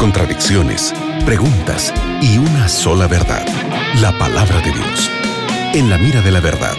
contradicciones, 0.00 0.92
preguntas 1.24 1.94
y 2.20 2.36
una 2.38 2.68
sola 2.68 3.06
verdad, 3.06 3.46
la 4.00 4.16
palabra 4.18 4.60
de 4.60 4.72
Dios. 4.72 5.08
En 5.72 5.88
la 5.88 5.98
mira 5.98 6.20
de 6.20 6.32
la 6.32 6.40
verdad, 6.40 6.74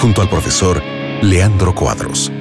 junto 0.00 0.20
al 0.20 0.28
profesor 0.28 0.82
Leandro 1.22 1.72
Cuadros. 1.76 2.32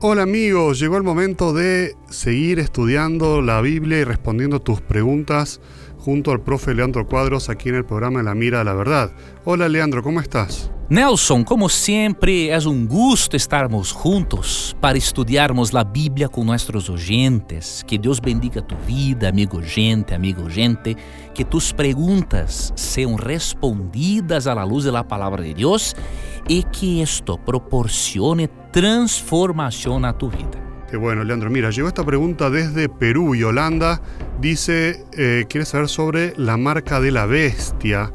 Hola 0.00 0.22
amigos, 0.22 0.78
llegó 0.80 0.98
el 0.98 1.02
momento 1.02 1.54
de 1.54 1.94
seguir 2.10 2.58
estudiando 2.58 3.40
la 3.40 3.62
Biblia 3.62 4.00
y 4.00 4.04
respondiendo 4.04 4.60
tus 4.60 4.82
preguntas 4.82 5.62
junto 5.98 6.30
al 6.30 6.40
profe 6.40 6.74
Leandro 6.74 7.06
Cuadros 7.06 7.48
aquí 7.48 7.68
en 7.68 7.74
el 7.74 7.84
programa 7.84 8.22
La 8.22 8.34
Mira 8.34 8.58
de 8.58 8.64
la 8.64 8.74
Verdad. 8.74 9.12
Hola 9.44 9.68
Leandro, 9.68 10.02
¿cómo 10.02 10.20
estás? 10.20 10.70
Nelson, 10.90 11.44
como 11.44 11.68
sempre, 11.68 12.48
é 12.48 12.58
um 12.66 12.86
gosto 12.86 13.36
estarmos 13.36 13.92
juntos 13.92 14.74
para 14.80 14.96
estudarmos 14.96 15.74
a 15.74 15.84
Bíblia 15.84 16.30
com 16.30 16.42
nossos 16.42 16.88
oyentes. 16.88 17.84
Que 17.86 17.98
Deus 17.98 18.18
bendiga 18.18 18.62
tu 18.62 18.74
vida, 18.86 19.28
amigo 19.28 19.60
gente, 19.60 20.14
amigo 20.14 20.48
gente. 20.48 20.96
Que 21.34 21.44
tus 21.44 21.72
perguntas 21.72 22.72
sejam 22.74 23.16
respondidas 23.16 24.46
à 24.46 24.64
luz 24.64 24.84
da 24.84 25.04
palavra 25.04 25.42
de 25.42 25.52
Deus 25.52 25.94
e 26.48 26.62
que 26.62 27.02
isto 27.02 27.36
proporcione 27.36 28.48
transformação 28.72 30.00
na 30.00 30.14
tu 30.14 30.30
vida. 30.30 30.67
Qué 30.90 30.96
bueno, 30.96 31.22
Leandro. 31.22 31.50
Mira, 31.50 31.70
llegó 31.70 31.88
esta 31.88 32.04
pregunta 32.04 32.48
desde 32.48 32.88
Perú 32.88 33.34
y 33.34 33.42
Holanda. 33.42 34.00
Dice, 34.40 35.04
eh, 35.12 35.44
quiere 35.46 35.66
saber 35.66 35.88
sobre 35.88 36.32
la 36.38 36.56
marca 36.56 36.98
de 36.98 37.10
la 37.10 37.26
bestia. 37.26 38.10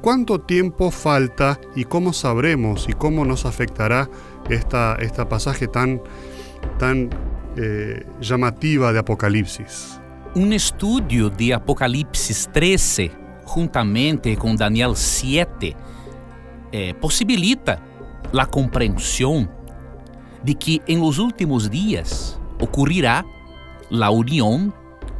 ¿Cuánto 0.00 0.40
tiempo 0.40 0.90
falta 0.90 1.60
y 1.76 1.84
cómo 1.84 2.12
sabremos 2.12 2.88
y 2.88 2.92
cómo 2.92 3.24
nos 3.24 3.46
afectará 3.46 4.10
esta, 4.48 4.96
esta 4.96 5.28
pasaje 5.28 5.68
tan, 5.68 6.00
tan 6.78 7.10
eh, 7.56 8.04
llamativa 8.20 8.92
de 8.92 8.98
Apocalipsis? 8.98 10.00
Um 10.34 10.52
estudo 10.52 11.30
de 11.30 11.52
Apocalipse 11.52 12.48
13, 12.52 13.12
juntamente 13.44 14.36
com 14.36 14.56
Daniel 14.56 14.96
7, 14.96 15.76
eh, 16.72 16.94
possibilita 16.94 17.80
a 18.36 18.44
compreensão 18.44 19.57
de 20.42 20.54
que 20.54 20.80
em 20.86 20.98
los 20.98 21.18
últimos 21.18 21.68
dias 21.68 22.40
ocorrerá 22.60 23.24
a 23.90 24.10
união 24.10 24.72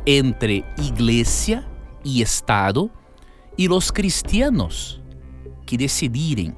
entre 0.07 0.65
igreja 0.79 1.67
e 2.05 2.21
Estado 2.23 2.91
e 3.57 3.69
os 3.69 3.91
cristianos 3.91 5.03
que 5.67 5.77
decidirem 5.77 6.55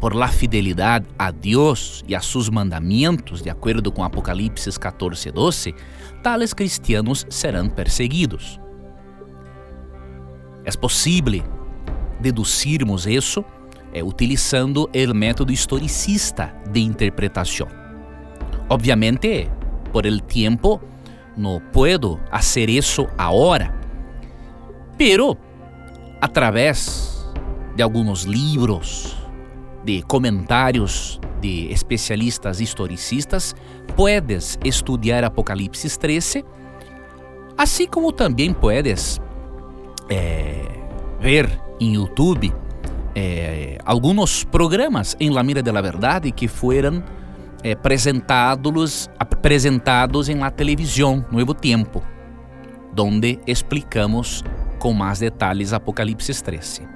por 0.00 0.14
la 0.16 0.26
fidelidade 0.26 1.06
a 1.16 1.30
Deus 1.30 2.04
e 2.08 2.14
a 2.14 2.20
seus 2.20 2.48
mandamentos, 2.48 3.40
de 3.40 3.48
acordo 3.48 3.92
com 3.92 4.02
Apocalipse 4.02 4.68
14, 4.78 5.30
12, 5.30 5.74
tales 6.22 6.52
cristianos 6.52 7.24
serão 7.30 7.68
perseguidos. 7.68 8.60
É 10.64 10.70
possível 10.72 11.44
deduzirmos 12.20 13.06
isso 13.06 13.44
é, 13.92 14.02
utilizando 14.02 14.88
o 14.92 15.14
método 15.14 15.52
historicista 15.52 16.54
de 16.70 16.80
interpretação. 16.80 17.68
Obviamente, 18.68 19.50
por 19.92 20.06
el 20.06 20.20
tempo, 20.22 20.80
não 21.36 21.60
puedo 21.72 22.18
fazer 22.30 22.70
isso 22.70 23.06
agora, 23.18 23.74
pero 24.96 25.36
através 26.20 27.26
de 27.74 27.82
alguns 27.82 28.24
livros, 28.24 29.16
de 29.84 30.02
comentários 30.02 31.20
de 31.40 31.72
especialistas 31.72 32.60
historicistas, 32.60 33.54
puedes 33.96 34.58
estudar 34.64 35.24
Apocalipse 35.24 35.98
13, 35.98 36.44
assim 37.58 37.86
como 37.86 38.12
também 38.12 38.54
puedes 38.54 39.20
é, 40.08 40.64
ver 41.20 41.60
em 41.80 41.94
YouTube 41.94 42.54
eh, 43.14 43.78
programas 44.50 45.16
em 45.20 45.30
La 45.30 45.42
Mira 45.42 45.62
de 45.62 45.70
la 45.70 45.80
Verdade 45.80 46.32
que 46.32 46.48
foram 46.48 47.02
eh, 47.62 47.72
apresentados, 47.72 49.10
apresentados 49.18 50.28
em 50.28 50.38
la 50.38 50.50
televisão 50.50 51.24
Novo 51.30 51.54
Tempo, 51.54 52.02
onde 52.98 53.38
explicamos 53.46 54.42
com 54.78 54.92
mais 54.92 55.20
detalhes 55.20 55.72
Apocalipse 55.72 56.42
13. 56.42 56.88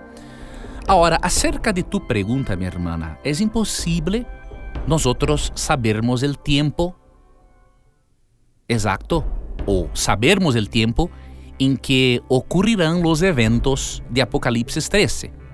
Agora, 0.89 1.19
acerca 1.21 1.73
de 1.73 1.83
tu 1.83 2.01
pergunta, 2.01 2.57
minha 2.57 2.69
irmã, 2.69 3.17
é 3.25 3.31
impossível 3.43 4.25
nós 4.87 5.05
sabermos 5.55 6.23
o 6.23 6.35
tempo 6.35 6.95
exato 8.69 9.25
ou 9.65 9.91
sabermos 9.95 10.55
o 10.55 10.67
tempo 10.67 11.11
em 11.59 11.75
que 11.75 12.23
ocorrerão 12.29 13.03
os 13.05 13.23
eventos 13.23 14.03
de 14.11 14.21
Apocalipse 14.21 14.89
13 14.89 15.46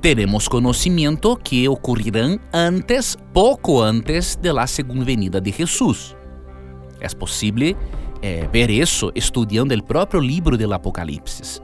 teremos 0.00 0.48
conhecimento 0.48 1.36
que 1.36 1.68
ocorrerão 1.68 2.38
antes, 2.52 3.16
pouco 3.32 3.80
antes 3.80 4.36
de 4.36 4.52
la 4.52 4.66
segunda 4.66 5.04
venida 5.04 5.40
de 5.40 5.50
Jesus. 5.50 6.16
É 7.00 7.08
possível 7.08 7.76
eh, 8.22 8.48
ver 8.52 8.70
isso 8.70 9.10
estudando 9.14 9.72
o 9.72 9.82
próprio 9.82 10.20
livro 10.20 10.56
do 10.56 10.72
Apocalipse. 10.72 11.60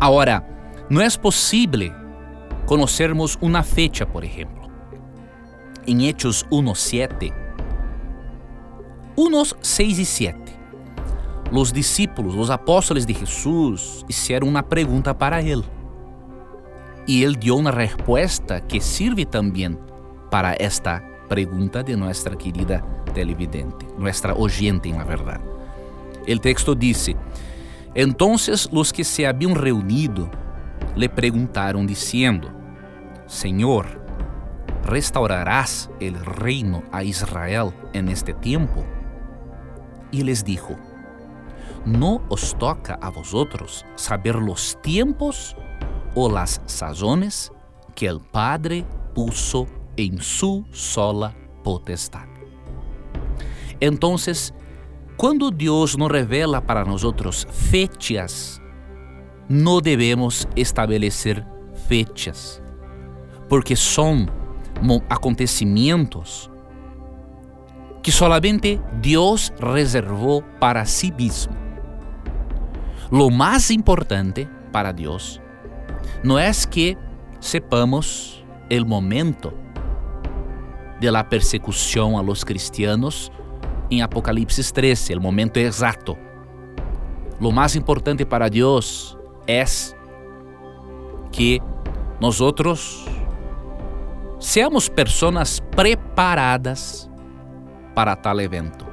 Agora, 0.00 0.44
não 0.90 1.00
é 1.00 1.10
possível 1.10 1.92
conhecermos 2.66 3.38
uma 3.40 3.62
fecha, 3.62 4.04
por 4.04 4.24
exemplo. 4.24 4.70
Em 5.86 6.08
Hechos 6.08 6.44
1:7, 6.50 7.32
1, 9.16 9.44
6 9.62 9.98
e 9.98 10.04
7, 10.04 10.38
os 11.52 11.72
discípulos, 11.72 12.34
os 12.34 12.50
apóstolos 12.50 13.06
de 13.06 13.14
Jesus, 13.14 14.04
fizeram 14.06 14.48
uma 14.48 14.62
pergunta 14.62 15.14
para 15.14 15.40
ele 15.40 15.75
Y 17.06 17.24
Él 17.24 17.36
dio 17.36 17.54
una 17.54 17.70
respuesta 17.70 18.66
que 18.66 18.80
sirve 18.80 19.26
también 19.26 19.78
para 20.30 20.54
esta 20.54 21.02
pregunta 21.28 21.82
de 21.82 21.96
nuestra 21.96 22.36
querida 22.36 22.84
televidente, 23.14 23.86
nuestra 23.96 24.34
oyente 24.34 24.88
en 24.88 24.98
la 24.98 25.04
verdad. 25.04 25.40
El 26.26 26.40
texto 26.40 26.74
dice, 26.74 27.16
entonces 27.94 28.68
los 28.72 28.92
que 28.92 29.04
se 29.04 29.26
habían 29.26 29.54
reunido 29.54 30.28
le 30.96 31.08
preguntaron 31.08 31.86
diciendo, 31.86 32.50
Señor, 33.26 33.86
¿restaurarás 34.84 35.90
el 36.00 36.14
reino 36.24 36.82
a 36.92 37.02
Israel 37.02 37.72
en 37.92 38.08
este 38.08 38.34
tiempo? 38.34 38.84
Y 40.10 40.22
les 40.22 40.44
dijo, 40.44 40.76
no 41.84 42.22
os 42.28 42.56
toca 42.58 42.98
a 43.00 43.10
vosotros 43.10 43.86
saber 43.94 44.36
los 44.36 44.78
tiempos 44.82 45.56
o 46.16 46.30
las 46.30 46.62
sazones 46.64 47.52
que 47.94 48.06
el 48.06 48.20
Padre 48.20 48.84
puso 49.14 49.66
en 49.96 50.18
su 50.18 50.64
sola 50.72 51.36
potestad. 51.62 52.26
Entonces, 53.80 54.52
quando 55.16 55.50
Deus 55.50 55.96
nos 55.96 56.10
revela 56.10 56.60
para 56.60 56.84
nós 56.84 57.02
fechas, 57.50 58.60
não 59.48 59.80
devemos 59.80 60.48
estabelecer 60.56 61.46
fechas, 61.86 62.62
porque 63.48 63.76
são 63.76 64.26
acontecimentos 65.10 66.50
que 68.02 68.10
solamente 68.10 68.80
Deus 69.02 69.52
reservou 69.58 70.42
para 70.58 70.86
si 70.86 71.12
mesmo. 71.12 71.54
Lo 73.10 73.30
mais 73.30 73.70
importante 73.70 74.48
para 74.72 74.92
Deus 74.92 75.40
não 76.22 76.38
é 76.38 76.50
que 76.70 76.96
sepamos 77.40 78.44
o 78.70 78.84
momento 78.84 79.52
de 81.00 81.10
la 81.10 81.22
persecução 81.22 82.18
a 82.18 82.22
los 82.22 82.42
cristianos 82.42 83.30
em 83.90 84.02
Apocalipse 84.02 84.72
13, 84.72 85.14
o 85.14 85.20
momento 85.20 85.58
exato. 85.58 86.16
Lo 87.40 87.52
mais 87.52 87.76
importante 87.76 88.24
para 88.24 88.48
Deus 88.48 89.16
é 89.46 89.64
que 91.30 91.60
nós 92.18 92.40
outros 92.40 93.04
seamos 94.40 94.88
pessoas 94.88 95.60
preparadas 95.74 97.10
para 97.94 98.16
tal 98.16 98.40
evento. 98.40 98.86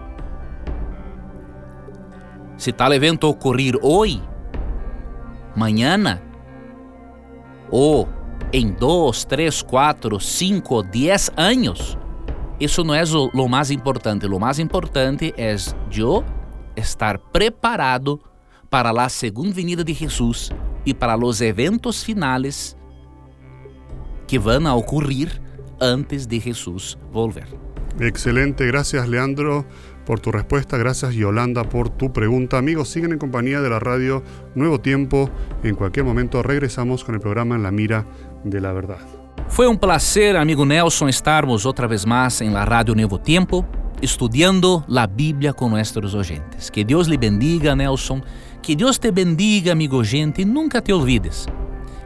Se 2.57 2.71
tal 2.71 2.93
evento 2.93 3.27
ocorrer 3.27 3.75
hoje, 3.81 4.21
amanhã 5.55 6.21
ou 7.69 8.07
em 8.51 8.71
dois, 8.71 9.25
três, 9.25 9.61
quatro, 9.61 10.19
cinco, 10.19 10.83
dez 10.83 11.31
anos, 11.35 11.97
isso 12.59 12.83
não 12.83 12.93
é 12.93 13.03
o 13.03 13.47
mais 13.47 13.71
importante. 13.71 14.25
O 14.25 14.39
mais 14.39 14.59
importante 14.59 15.33
é 15.37 15.55
eu 15.95 16.23
estar 16.75 17.17
preparado 17.17 18.19
para 18.69 18.89
a 18.91 19.09
segunda 19.09 19.51
venida 19.51 19.83
de 19.83 19.93
Jesus 19.93 20.49
e 20.85 20.93
para 20.93 21.17
os 21.17 21.41
eventos 21.41 22.03
finais 22.03 22.77
que 24.27 24.39
vão 24.39 24.67
a 24.67 24.75
ocorrer 24.75 25.41
antes 25.79 26.25
de 26.25 26.39
Jesus 26.39 26.97
volver. 27.11 27.47
Excelente, 27.99 28.65
gracias 28.65 29.07
Leandro 29.07 29.65
por 30.05 30.19
tu 30.19 30.31
respuesta, 30.31 30.77
gracias 30.77 31.13
Yolanda 31.13 31.63
por 31.63 31.89
tu 31.89 32.11
pregunta. 32.11 32.57
Amigos, 32.57 32.89
siguen 32.89 33.13
en 33.13 33.19
compañía 33.19 33.61
de 33.61 33.69
la 33.69 33.79
radio 33.79 34.23
Nuevo 34.55 34.79
Tiempo. 34.79 35.29
En 35.63 35.75
cualquier 35.75 36.05
momento 36.05 36.43
regresamos 36.43 37.03
con 37.03 37.15
el 37.15 37.21
programa 37.21 37.55
En 37.55 37.63
la 37.63 37.71
Mira 37.71 38.05
de 38.43 38.61
la 38.61 38.73
Verdad. 38.73 38.99
Foi 39.49 39.67
um 39.67 39.77
prazer, 39.77 40.35
amigo 40.35 40.65
Nelson, 40.65 41.09
estarmos 41.09 41.65
outra 41.65 41.87
vez 41.87 42.05
mais 42.05 42.41
em 42.41 42.49
la 42.49 42.65
Rádio 42.65 42.95
Novo 42.95 43.17
Tempo, 43.17 43.65
estudando 44.01 44.83
a 44.95 45.07
Bíblia 45.07 45.53
com 45.53 45.69
nossos 45.69 46.13
oyentes. 46.13 46.69
Que 46.69 46.83
Deus 46.83 47.07
lhe 47.07 47.17
bendiga, 47.17 47.75
Nelson. 47.75 48.21
Que 48.61 48.75
Deus 48.75 48.97
te 48.97 49.11
bendiga, 49.11 49.73
amigo 49.73 50.03
gente, 50.03 50.41
e 50.41 50.45
nunca 50.45 50.81
te 50.81 50.93
olvides 50.93 51.45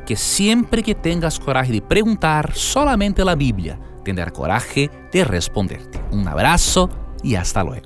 que 0.07 0.15
sempre 0.15 0.81
que 0.81 0.95
tengas 0.95 1.37
coragem 1.37 1.73
de 1.73 1.81
perguntar 1.81 2.53
solamente 2.55 3.21
a 3.21 3.35
Bíblia, 3.35 3.77
tendrá 4.05 4.31
coragem 4.31 4.89
de 5.11 5.21
responderte. 5.21 5.99
Um 6.13 6.25
abraço 6.25 6.89
e 7.23 7.37
hasta 7.37 7.63
luego. 7.63 7.85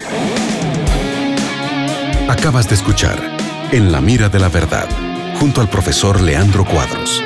Acabas 2.30 2.70
de 2.70 2.76
escuchar 2.76 3.20
En 3.72 3.92
la 3.92 4.02
mira 4.02 4.30
de 4.30 4.40
la 4.40 4.50
verdad, 4.50 4.88
junto 5.40 5.62
al 5.62 5.70
profesor 5.70 6.22
Leandro 6.22 6.66
Cuadros. 6.66 7.24